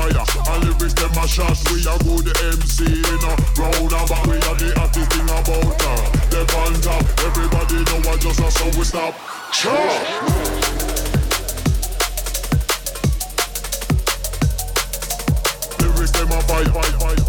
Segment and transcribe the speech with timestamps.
[0.00, 0.24] fire.
[0.54, 4.56] And lyrics them a shot, we a good MC in a round about we are
[4.56, 6.00] the hottest thing about her.
[6.32, 7.04] They on up.
[7.26, 9.14] everybody know I just us so we stop.
[9.52, 10.50] Chop.
[16.46, 17.19] Fight, fight, fight.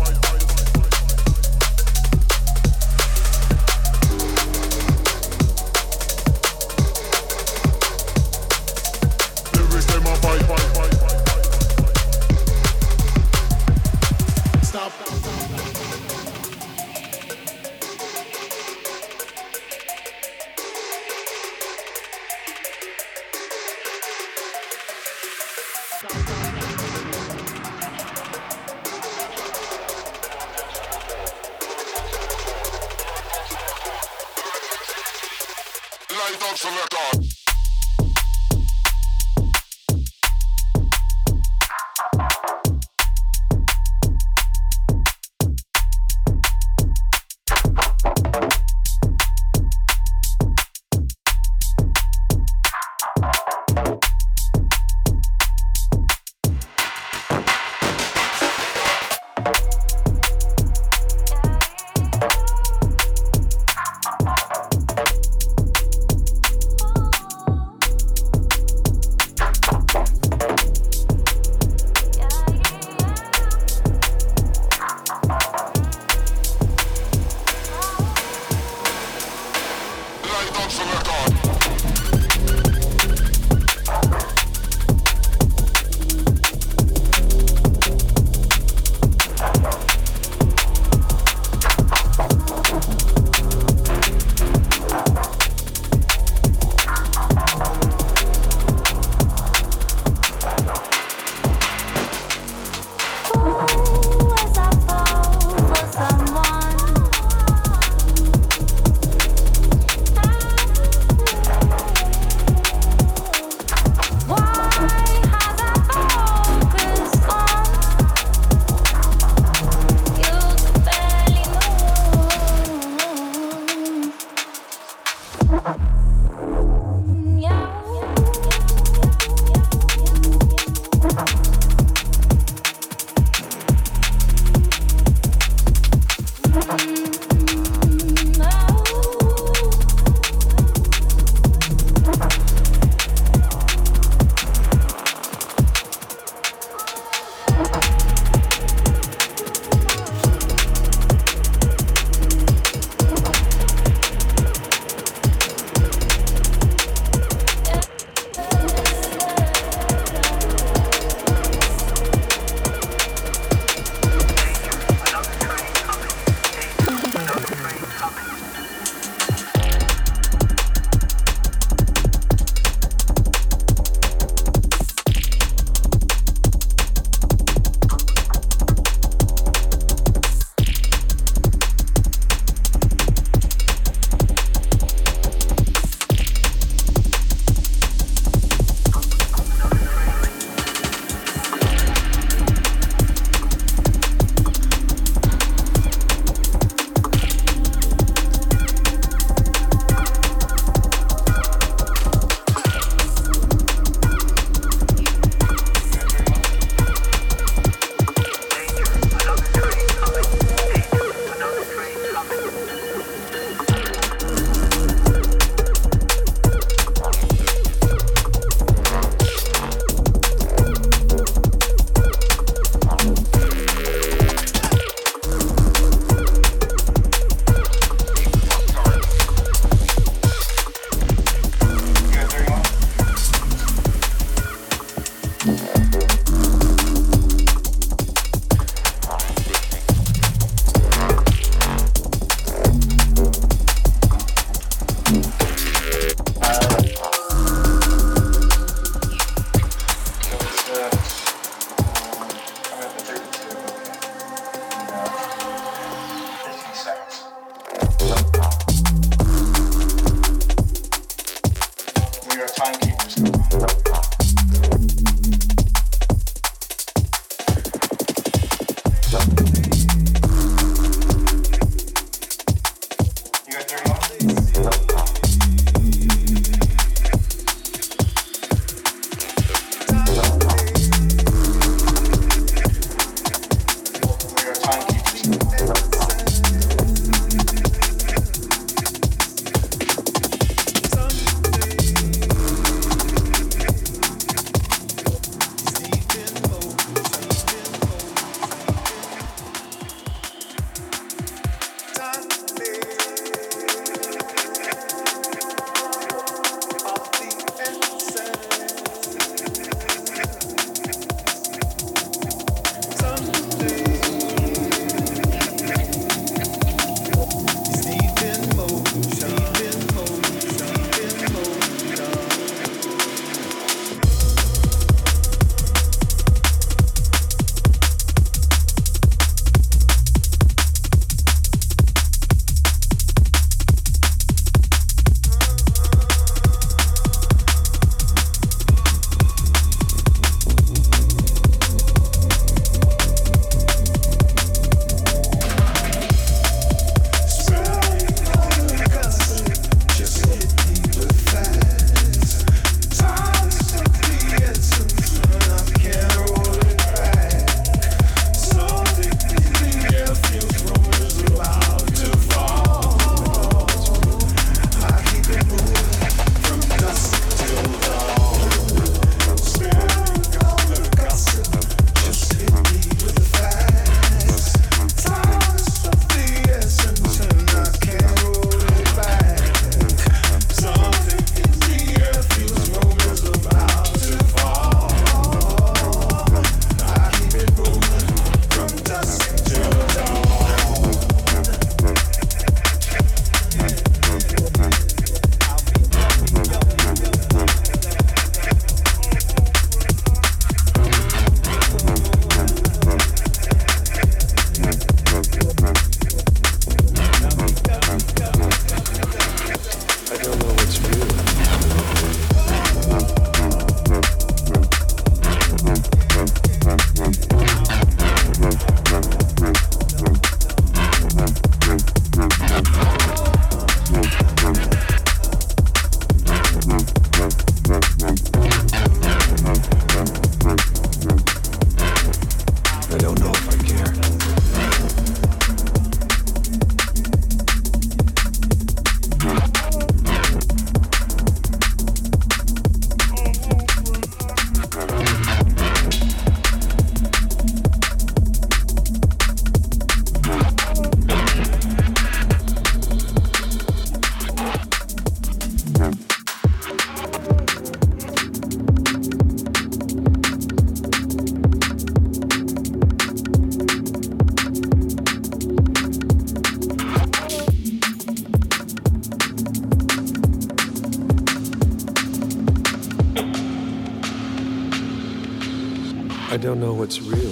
[476.42, 477.31] Don't know what's real.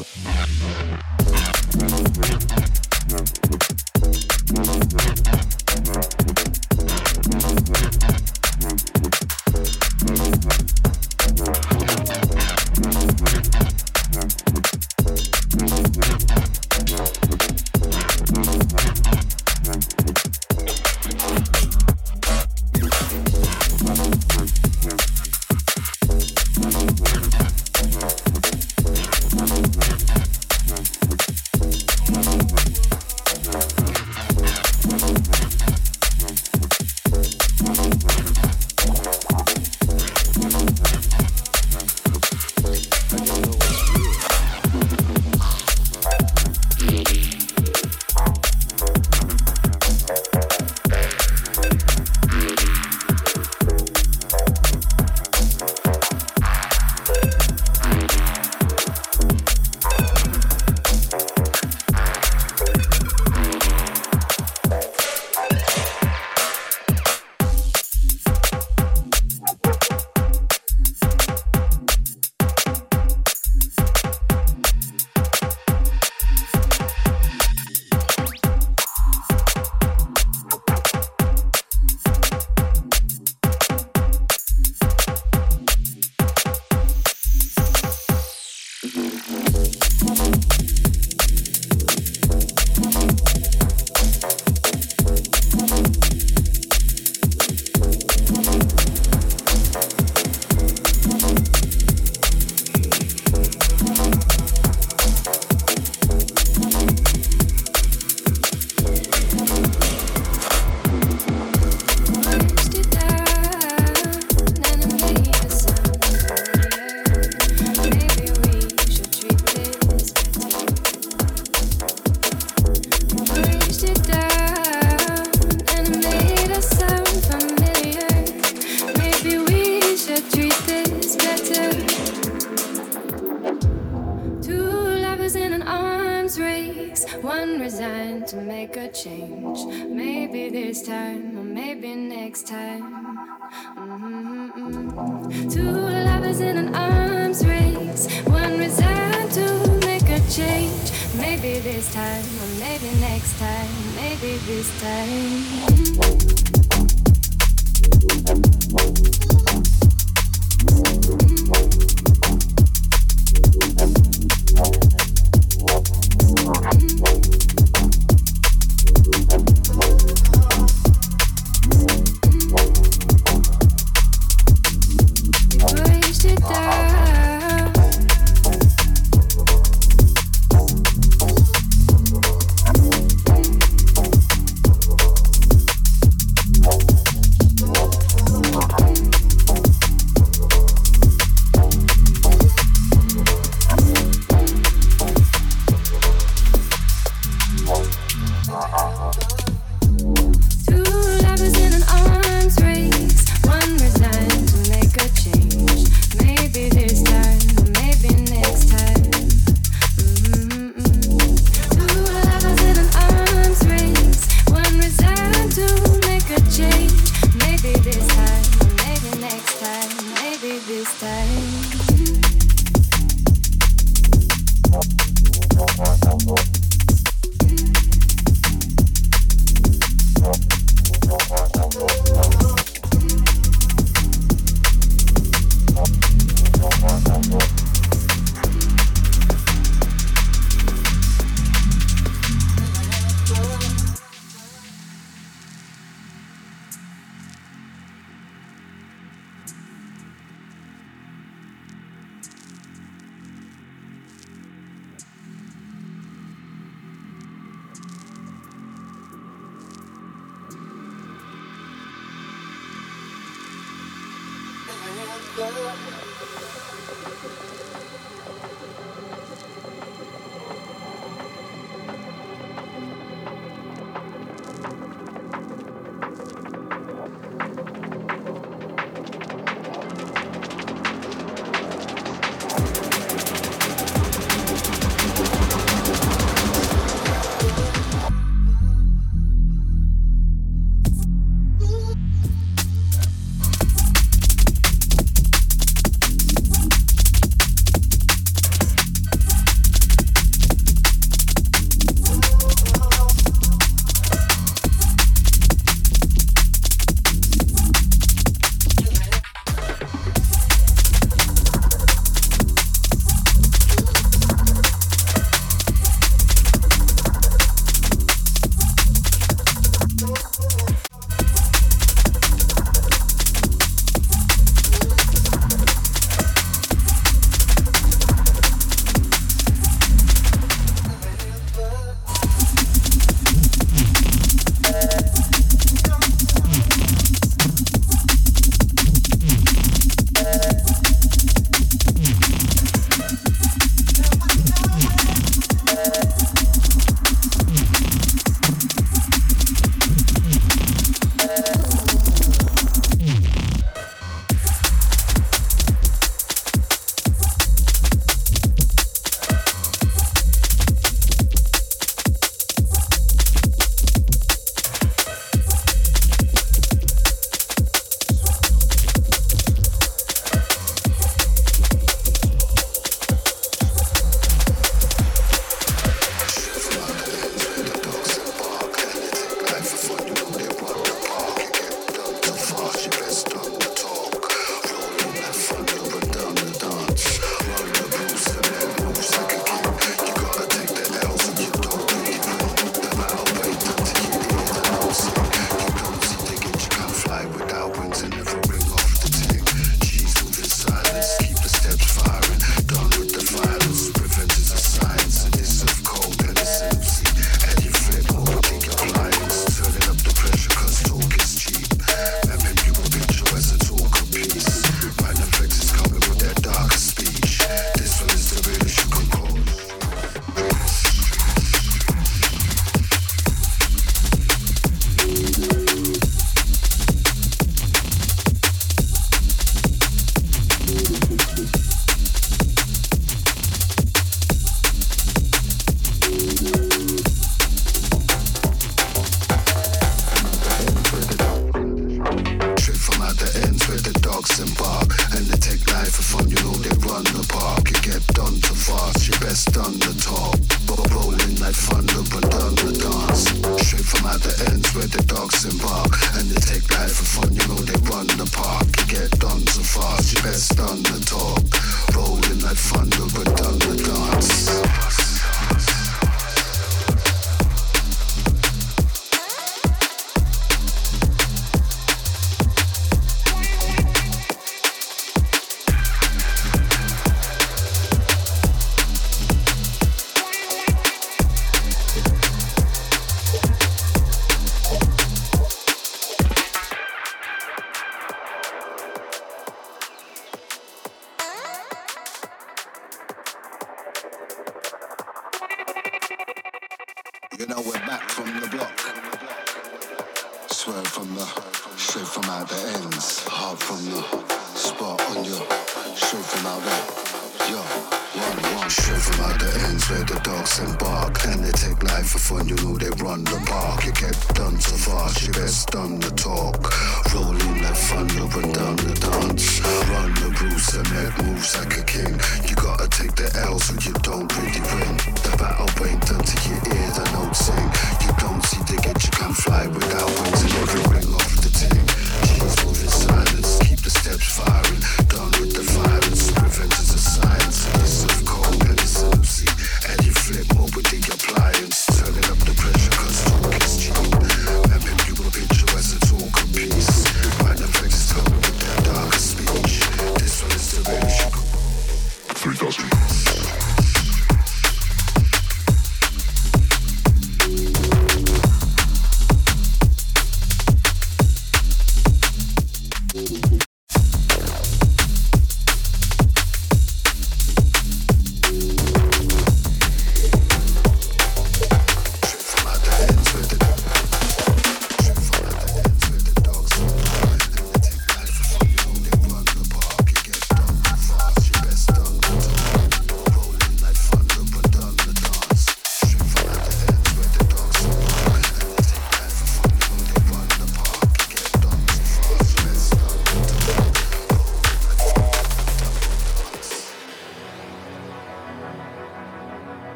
[521.18, 522.14] moves like a king.
[522.48, 524.32] You gotta take the L, so you don't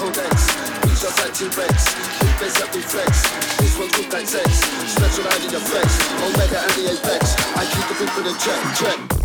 [0.00, 0.46] codex.
[0.80, 1.78] Beats outside like T-Rex.
[2.20, 3.22] Big face that reflex
[3.60, 4.64] This one's good like sex.
[4.88, 7.36] Special ID effects Omega and the Apex.
[7.54, 9.19] I keep the beat people the check, check.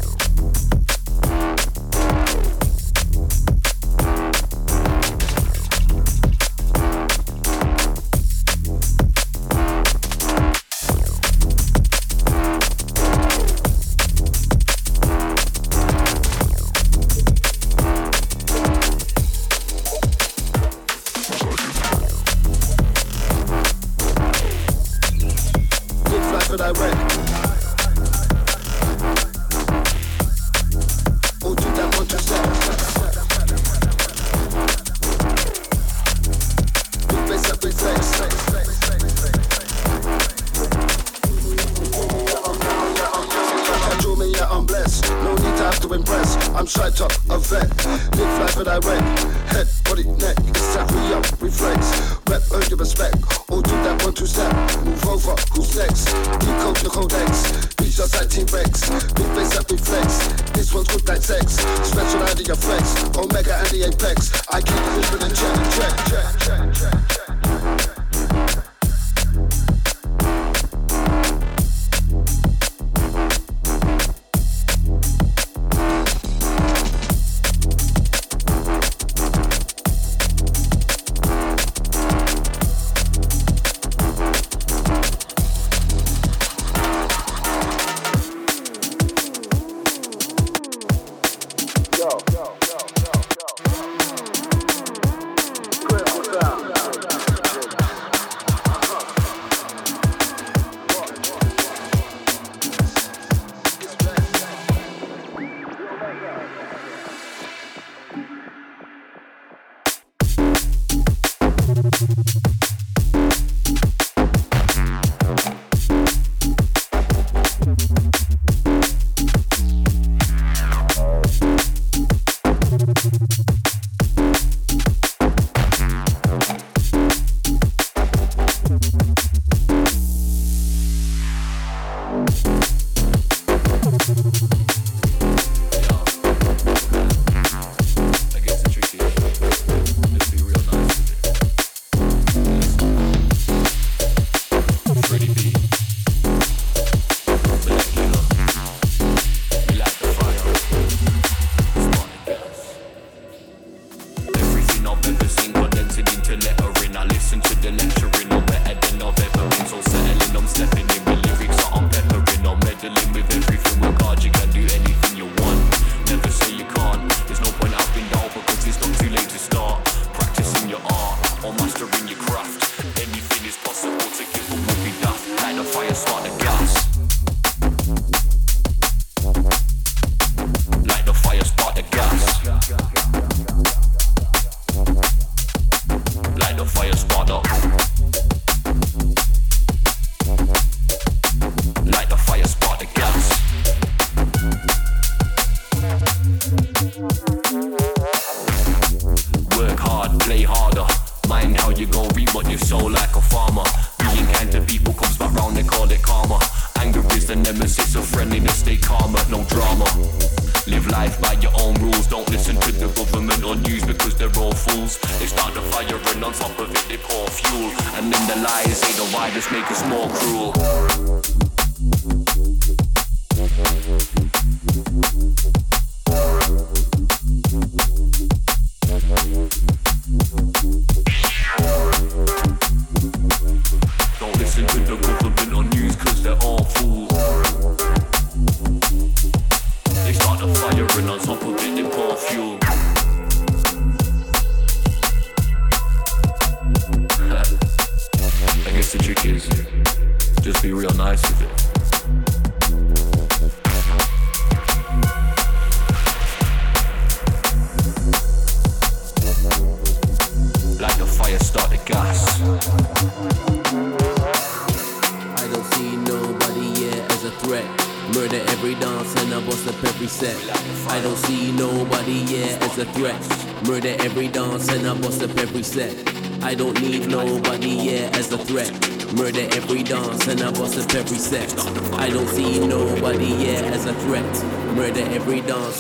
[215.76, 217.70] fire and on top of it they pour fuel.
[217.98, 221.25] And then the lies they the widest make us more cruel.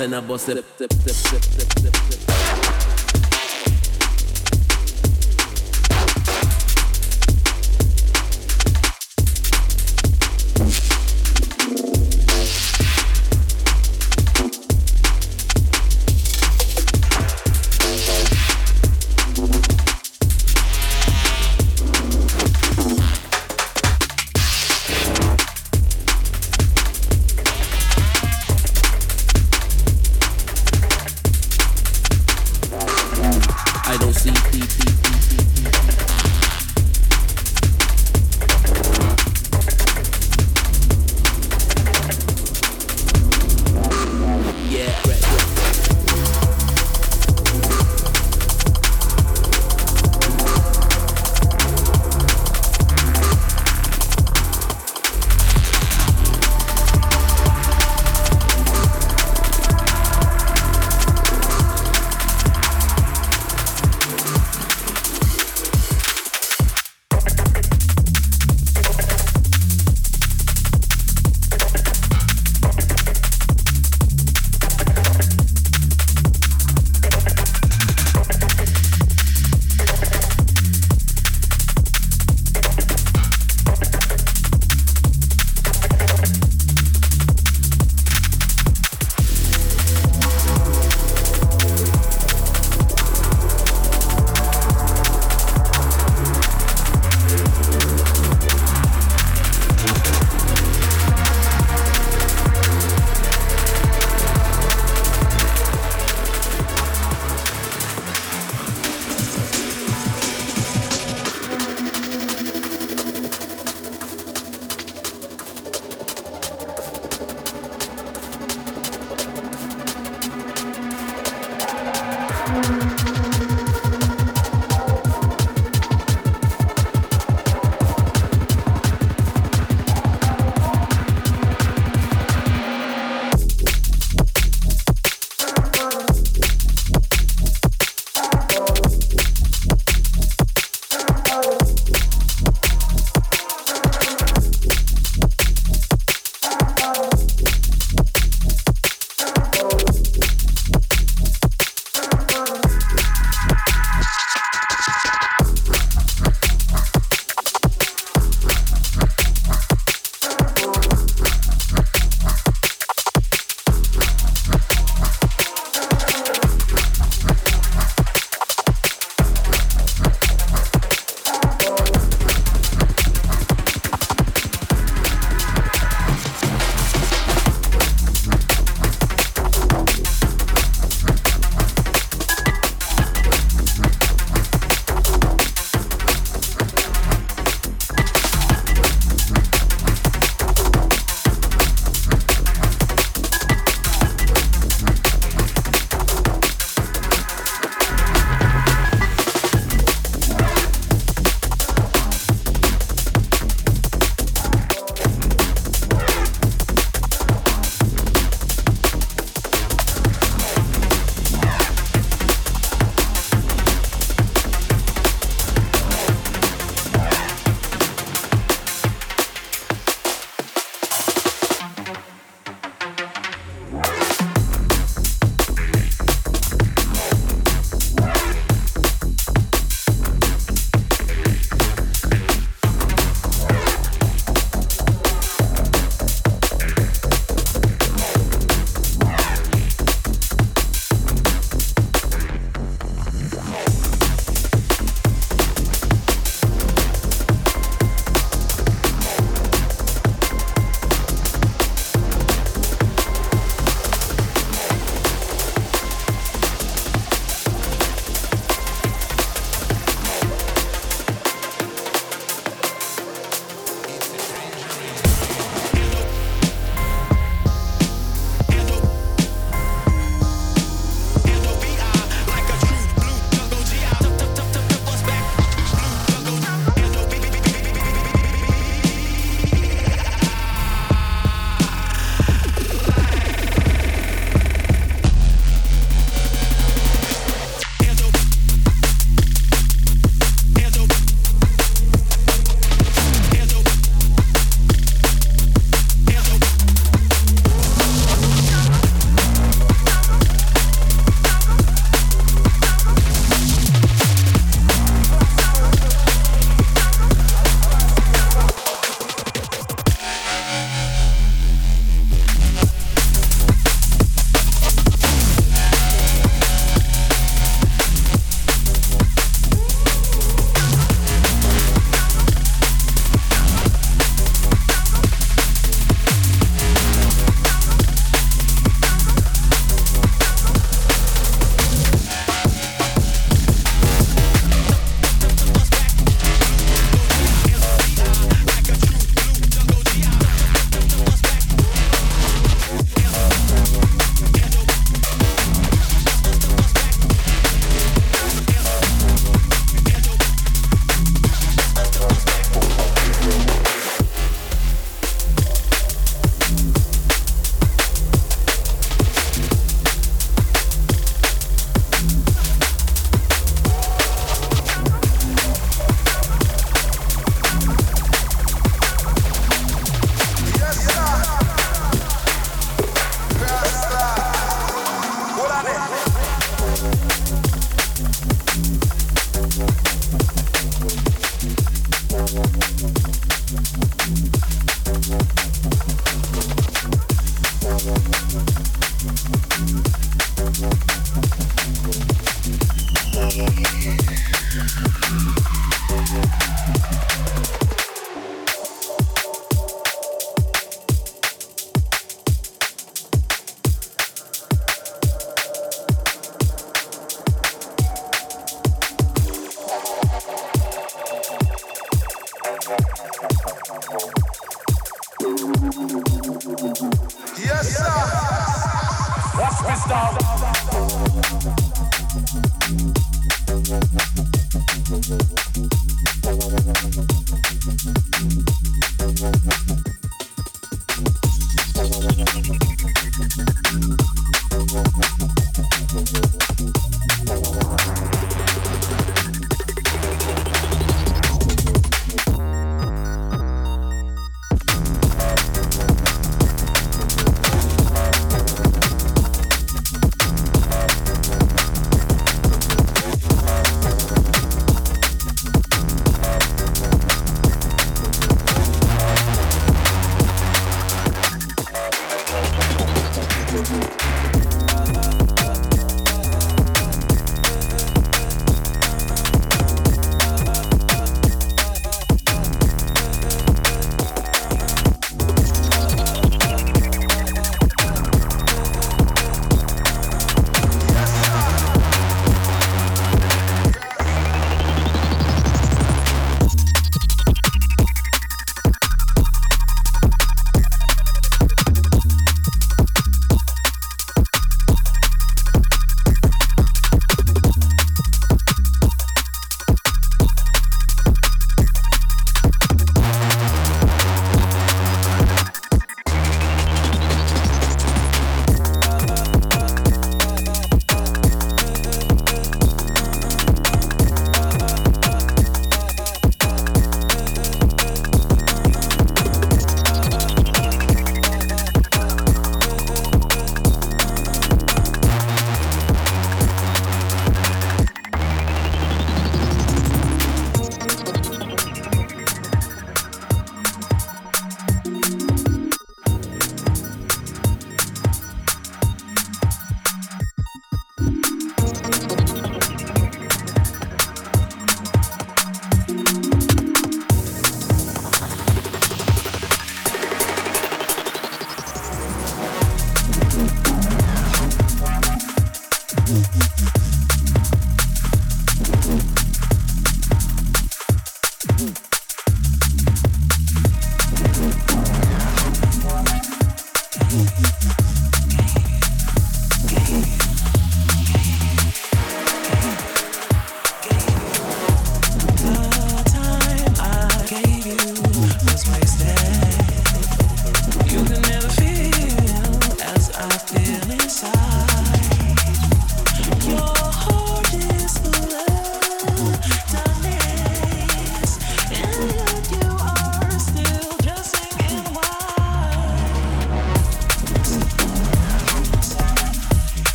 [0.00, 0.99] and I bust it.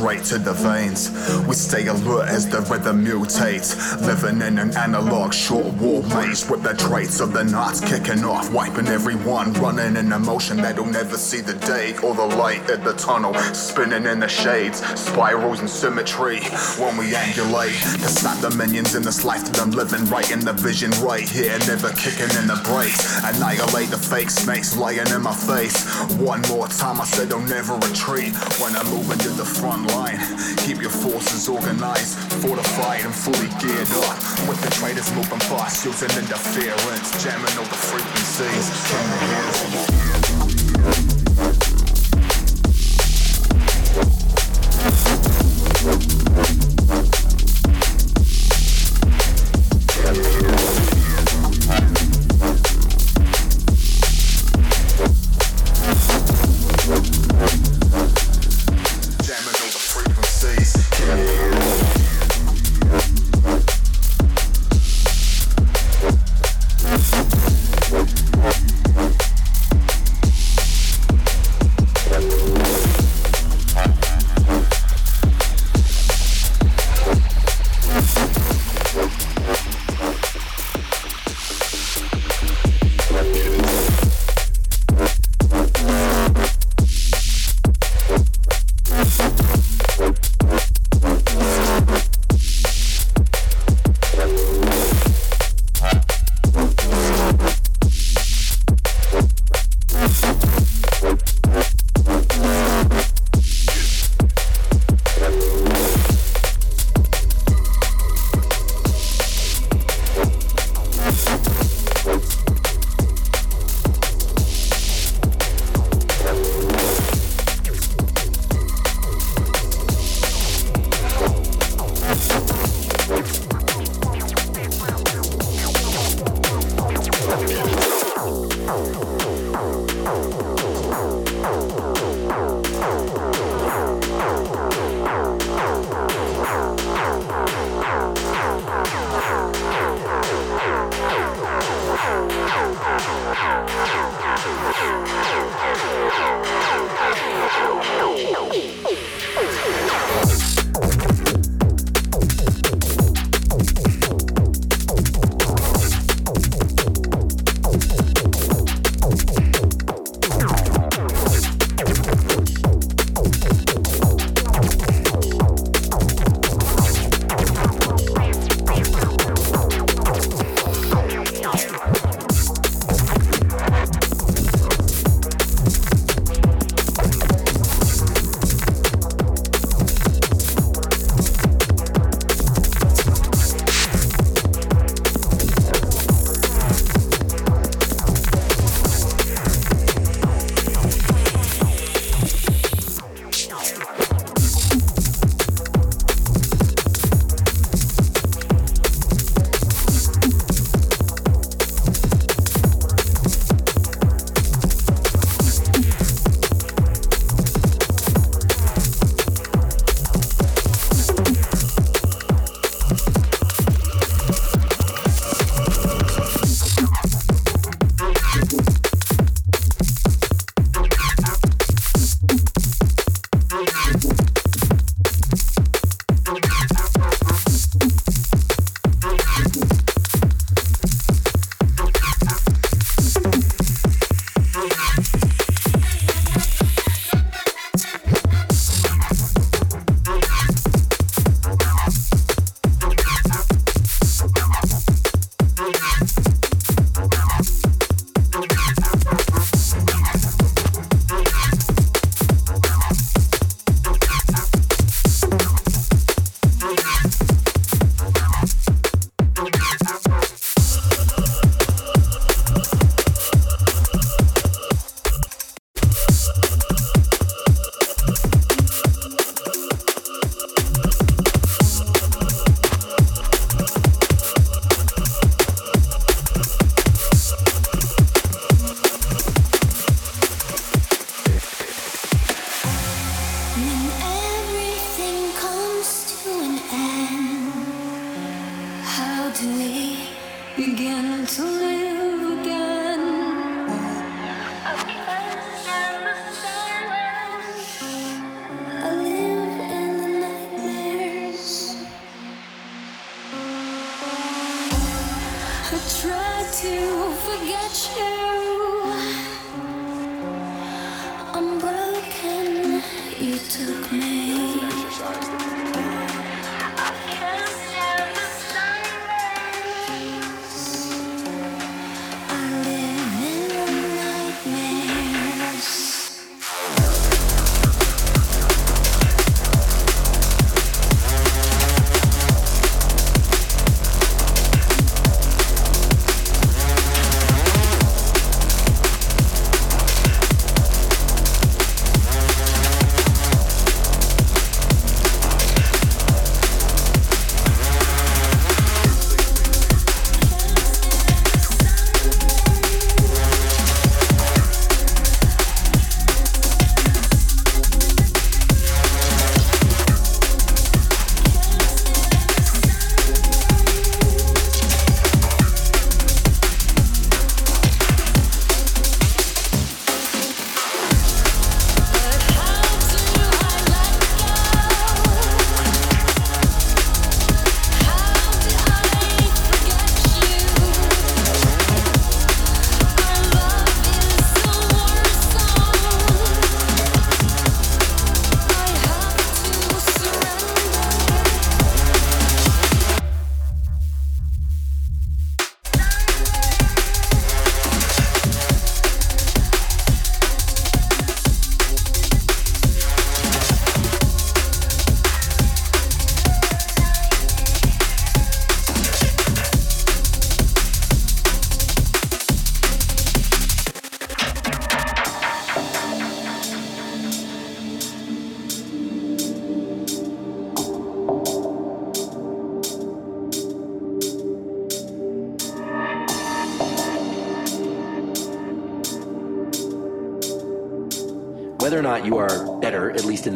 [0.00, 1.10] Straight to the veins.
[1.46, 4.00] We stay alert as the rhythm mutates.
[4.00, 8.52] Living in an analog short war maze with the traits of the knots kicking off,
[8.52, 12.84] wiping everyone, running in a motion that'll never see the day or the light at
[12.84, 16.40] the tunnel, spinning in the shades, spirals and symmetry.
[16.78, 20.40] When we angulate to stop the minions in this life that I'm living right in
[20.40, 23.24] the vision right here, never kicking in the brakes.
[23.24, 25.86] Annihilate the fake snakes lying in my face.
[26.18, 30.20] One more time, I said I'll never retreat when I'm moving to the front line.
[30.58, 34.18] Keep your forces organized, fortified, and fully geared up.
[34.48, 40.09] With the traitors moving fast, using interference, jamming all the frequencies.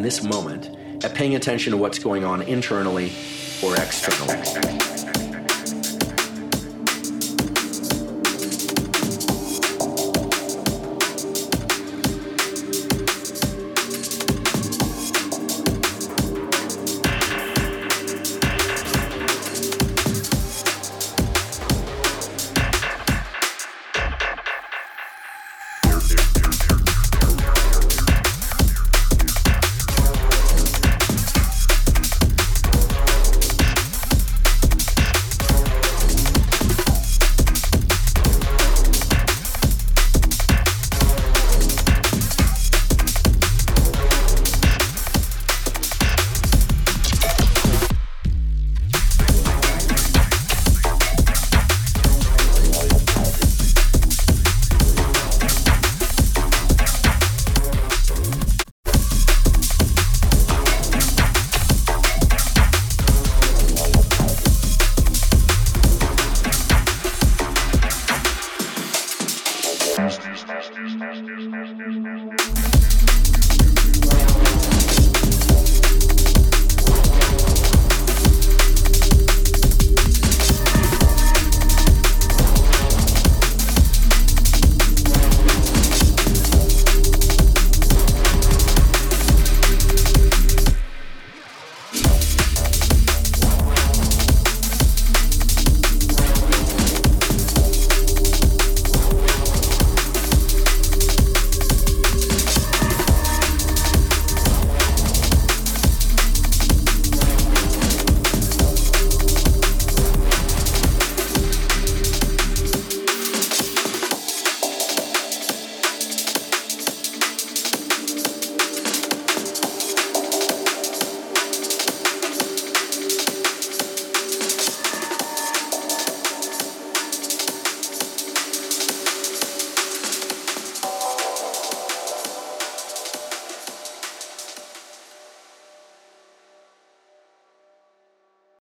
[0.05, 0.69] This moment,
[1.03, 3.11] at paying attention to what's going on internally
[3.63, 4.94] or externally.